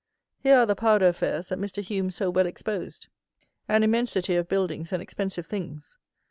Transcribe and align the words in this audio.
Here 0.39 0.57
are 0.57 0.65
the 0.65 0.73
powder 0.75 1.07
affairs 1.07 1.49
that 1.49 1.59
Mr. 1.59 1.83
HUME 1.85 2.09
so 2.09 2.31
well 2.31 2.47
exposed. 2.47 3.05
An 3.69 3.83
immensity 3.83 4.33
of 4.35 4.47
buildings 4.49 4.91
and 4.91 4.99
expensive 4.99 5.45
things. 5.45 5.95